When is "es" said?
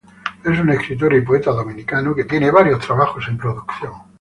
0.43-0.59